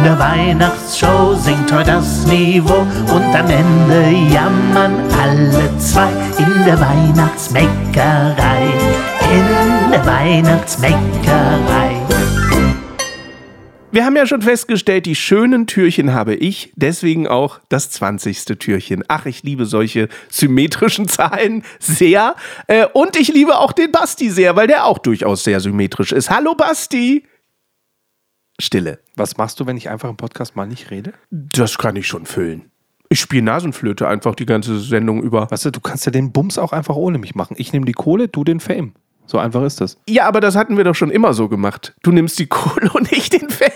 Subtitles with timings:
[0.00, 6.08] In der Weihnachtsshow singt heute das Niveau und am Ende jammern alle zwei.
[6.38, 8.62] In der Weihnachtsbäckerei,
[9.30, 12.00] in der Weihnachtsbäckerei.
[13.92, 18.58] Wir haben ja schon festgestellt, die schönen Türchen habe ich, deswegen auch das 20.
[18.58, 19.04] Türchen.
[19.08, 22.36] Ach, ich liebe solche symmetrischen Zahlen sehr.
[22.68, 26.30] Äh, und ich liebe auch den Basti sehr, weil der auch durchaus sehr symmetrisch ist.
[26.30, 27.26] Hallo Basti!
[28.60, 29.00] Stille.
[29.16, 31.12] Was machst du, wenn ich einfach im Podcast mal nicht rede?
[31.30, 32.70] Das kann ich schon füllen.
[33.08, 35.50] Ich spiele Nasenflöte einfach die ganze Sendung über.
[35.50, 37.56] Weißt du, du kannst ja den Bums auch einfach ohne mich machen.
[37.58, 38.92] Ich nehme die Kohle, du den Fame.
[39.30, 39.96] So einfach ist das.
[40.08, 41.94] Ja, aber das hatten wir doch schon immer so gemacht.
[42.02, 43.70] Du nimmst die Kohle und ich den Fame.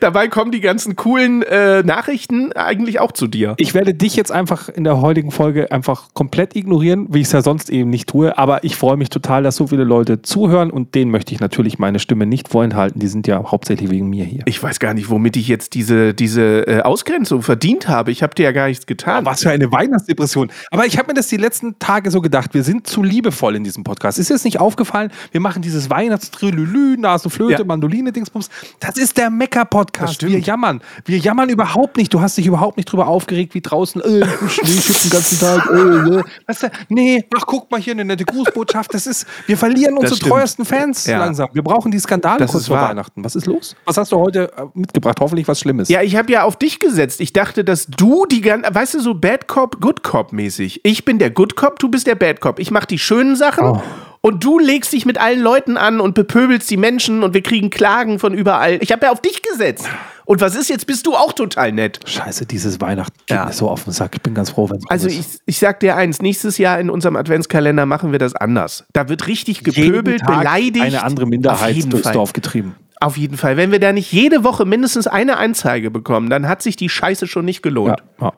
[0.00, 3.54] Dabei kommen die ganzen coolen äh, Nachrichten eigentlich auch zu dir.
[3.58, 7.32] Ich werde dich jetzt einfach in der heutigen Folge einfach komplett ignorieren, wie ich es
[7.32, 8.36] ja sonst eben nicht tue.
[8.36, 11.78] Aber ich freue mich total, dass so viele Leute zuhören und denen möchte ich natürlich
[11.78, 13.00] meine Stimme nicht vorenthalten.
[13.00, 14.42] Die sind ja hauptsächlich wegen mir hier.
[14.46, 18.10] Ich weiß gar nicht, womit ich jetzt diese, diese äh, Ausgrenzung verdient habe.
[18.10, 19.24] Ich habe dir ja gar nichts getan.
[19.24, 20.50] Was für eine Weihnachtsdepression.
[20.72, 22.54] Aber ich habe mir das die letzten Tage so gedacht.
[22.54, 24.18] Wir sind zu liebevoll in diesem Podcast.
[24.18, 24.79] Ist jetzt nicht aufgefallen?
[24.80, 27.64] Aufgefallen, wir machen dieses Weihnachtstrilülü, Nasenflöte, ja.
[27.64, 28.48] Mandoline, Dingsbums.
[28.80, 30.26] Das ist der Mecker-Podcast.
[30.26, 30.80] Wir jammern.
[31.04, 32.12] Wir jammern überhaupt nicht.
[32.14, 35.68] Du hast dich überhaupt nicht drüber aufgeregt, wie draußen äh, Schnee schippt den ganzen Tag.
[35.70, 36.22] Äh, äh.
[36.46, 38.94] Weißt du, nee, ach, guck mal hier eine nette Grußbotschaft.
[38.94, 41.18] Das ist, wir verlieren unsere treuesten Fans ja.
[41.18, 41.48] langsam.
[41.52, 43.22] Wir brauchen die Skandale das kurz vor Weihnachten.
[43.24, 43.76] Was ist los?
[43.84, 45.18] Was hast du heute äh, mitgebracht?
[45.20, 45.88] Hoffentlich was Schlimmes.
[45.88, 47.20] Ja, ich habe ja auf dich gesetzt.
[47.20, 50.80] Ich dachte, dass du die ganze, weißt du, so Bad Cop, Good Cop mäßig.
[50.84, 52.58] Ich bin der Good Cop, du bist der Bad Cop.
[52.58, 53.64] Ich mache die schönen Sachen.
[53.64, 53.82] Oh.
[54.22, 57.70] Und du legst dich mit allen Leuten an und bepöbelst die Menschen und wir kriegen
[57.70, 58.78] Klagen von überall.
[58.82, 59.88] Ich habe ja auf dich gesetzt.
[60.26, 60.86] Und was ist jetzt?
[60.86, 62.00] Bist du auch total nett?
[62.04, 63.46] Scheiße, dieses Weihnachten geht ja.
[63.46, 64.14] mir so auf den Sack.
[64.14, 66.90] Ich bin ganz froh, wenn es Also ich, ich sag dir eins, nächstes Jahr in
[66.90, 68.84] unserem Adventskalender machen wir das anders.
[68.92, 70.84] Da wird richtig gepöbelt, beleidigt.
[70.84, 72.12] Eine andere Minderheit durchs Fall.
[72.12, 72.76] Dorf getrieben.
[73.00, 73.56] Auf jeden Fall.
[73.56, 77.26] Wenn wir da nicht jede Woche mindestens eine Anzeige bekommen, dann hat sich die Scheiße
[77.26, 78.02] schon nicht gelohnt.
[78.20, 78.32] Ja, ja.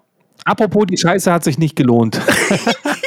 [0.45, 2.21] Apropos, die Scheiße hat sich nicht gelohnt.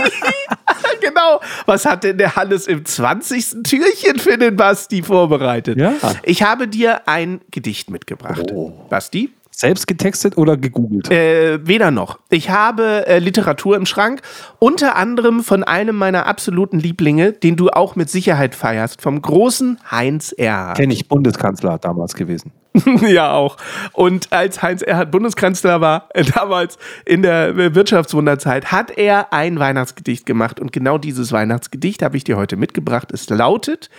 [1.65, 3.63] Was hat denn der Hannes im 20.
[3.63, 5.77] Türchen für den Basti vorbereitet?
[5.77, 5.93] Ja.
[6.23, 8.51] Ich habe dir ein Gedicht mitgebracht.
[8.51, 8.71] Oh.
[8.89, 9.31] Basti?
[9.57, 11.09] Selbst getextet oder gegoogelt?
[11.09, 12.19] Äh, weder noch.
[12.29, 14.21] Ich habe äh, Literatur im Schrank,
[14.59, 19.79] unter anderem von einem meiner absoluten Lieblinge, den du auch mit Sicherheit feierst, vom großen
[19.89, 20.75] Heinz Erhard.
[20.75, 22.51] Kenn ich, Bundeskanzler damals gewesen.
[23.07, 23.55] ja, auch.
[23.93, 30.25] Und als Heinz Erhard Bundeskanzler war, äh, damals in der Wirtschaftswunderzeit, hat er ein Weihnachtsgedicht
[30.25, 30.59] gemacht.
[30.59, 33.13] Und genau dieses Weihnachtsgedicht habe ich dir heute mitgebracht.
[33.13, 33.89] Es lautet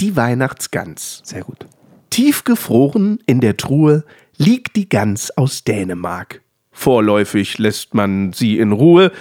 [0.00, 1.20] Die Weihnachtsgans.
[1.22, 1.66] Sehr gut.
[2.10, 4.04] Tiefgefroren in der Truhe
[4.36, 6.40] liegt die Gans aus Dänemark.
[6.70, 9.12] Vorläufig lässt man sie in Ruhe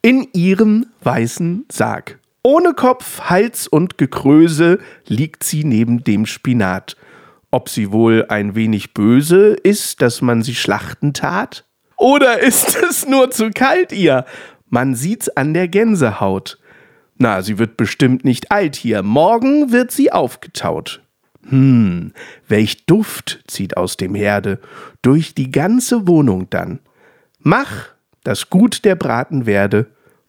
[0.00, 2.18] in ihrem weißen Sarg.
[2.42, 6.96] Ohne Kopf, Hals und Gekröse liegt sie neben dem Spinat.
[7.52, 11.64] Ob sie wohl ein wenig böse ist, dass man sie schlachten tat?
[11.96, 14.24] Oder ist es nur zu kalt ihr?
[14.70, 16.58] Man sieht's an der Gänsehaut.
[17.18, 19.02] Na, sie wird bestimmt nicht alt hier.
[19.02, 21.01] Morgen wird sie aufgetaut.
[21.48, 22.12] Hm,
[22.48, 24.60] welch Duft zieht aus dem Herde
[25.02, 26.80] durch die ganze Wohnung dann.
[27.40, 27.88] Mach,
[28.24, 29.86] dass gut der Braten werde.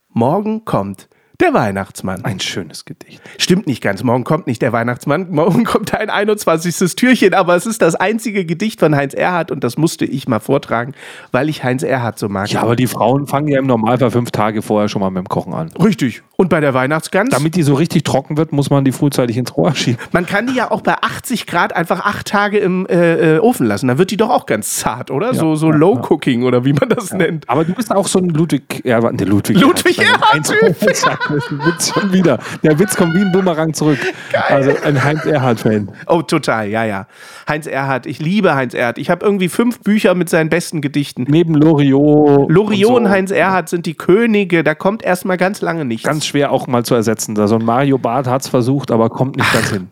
[0.08, 1.08] Morgen kommt
[1.40, 2.24] der Weihnachtsmann.
[2.24, 3.20] Ein schönes Gedicht.
[3.38, 4.02] Stimmt nicht ganz.
[4.04, 5.30] Morgen kommt nicht der Weihnachtsmann.
[5.30, 6.94] Morgen kommt ein 21.
[6.94, 7.34] Türchen.
[7.34, 10.94] Aber es ist das einzige Gedicht von Heinz Erhardt und das musste ich mal vortragen,
[11.32, 12.50] weil ich Heinz Erhardt so mag.
[12.50, 15.28] Ja, aber die Frauen fangen ja im Normalfall fünf Tage vorher schon mal mit dem
[15.28, 15.70] Kochen an.
[15.72, 16.22] Richtig.
[16.36, 17.30] Und bei der Weihnachtsgans?
[17.30, 19.98] Damit die so richtig trocken wird, muss man die frühzeitig ins Rohr schieben.
[20.12, 23.66] Man kann die ja auch bei 80 Grad einfach acht Tage im äh, äh, Ofen
[23.66, 23.88] lassen.
[23.88, 25.28] Dann wird die doch auch ganz zart, oder?
[25.28, 26.48] Ja, so so ja, Low Cooking ja.
[26.48, 27.48] oder wie man das nennt.
[27.48, 29.60] Aber du bist auch so ein Ludwig, ja, der Ludwig.
[29.60, 30.48] Ludwig Erhard.
[30.48, 32.38] Witz schon wieder.
[32.62, 33.98] Der Witz kommt wie ein Bumerang zurück.
[34.32, 34.42] Geil.
[34.48, 35.92] Also ein Heinz Erhard-Fan.
[36.06, 37.06] Oh, total, ja, ja.
[37.48, 38.98] Heinz Erhard, ich liebe Heinz Erhard.
[38.98, 41.26] Ich habe irgendwie fünf Bücher mit seinen besten Gedichten.
[41.28, 42.50] Neben Loriot.
[42.50, 42.96] Loriot und, so.
[42.96, 44.64] und Heinz Erhard sind die Könige.
[44.64, 47.38] Da kommt erstmal ganz lange nichts ganz schwer auch mal zu ersetzen.
[47.38, 49.88] Also Mario Barth hat es versucht, aber kommt nicht Ach, ganz hin.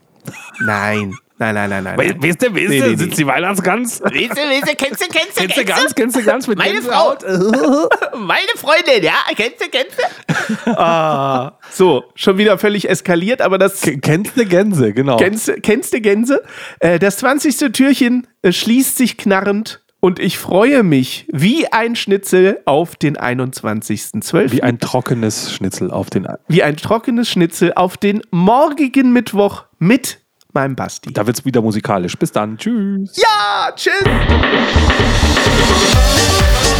[0.60, 1.14] Nein.
[1.38, 1.98] Nein, nein, nein, nein.
[1.98, 2.22] We- nein.
[2.22, 4.00] Weißt du, weißt du, nee, sitzt die Weihnachtsgans?
[4.00, 6.58] Weißt du, weißt du, kennst du, kennst du, Kennst du ganz, kennst du ganz mit
[6.58, 7.22] Meine Gänsehaut?
[8.16, 11.52] Meine Freundin, ja, kennst du, kennst du?
[11.70, 15.16] So, schon wieder völlig eskaliert, aber das Kennst du Gänse, genau.
[15.16, 16.42] kennst, kennst du Gänse?
[16.78, 17.72] Äh, das 20.
[17.72, 24.50] Türchen äh, schließt sich knarrend und ich freue mich wie ein Schnitzel auf den 21.12.
[24.50, 26.26] Wie ein trockenes Schnitzel auf den.
[26.48, 30.18] wie ein trockenes Schnitzel auf den morgigen Mittwoch mit
[30.52, 31.12] meinem Basti.
[31.12, 32.18] Da wird's wieder musikalisch.
[32.18, 32.58] Bis dann.
[32.58, 33.16] Tschüss.
[33.16, 33.92] Ja, tschüss.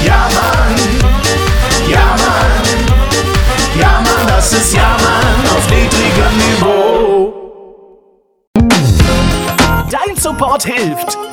[0.05, 0.75] Ja, Mann.
[1.89, 2.51] Ja, Mann.
[3.81, 7.39] Ja, Mann, das ist Ja, Mann auf niedrigem Niveau.
[9.91, 11.22] Dein Support hilft.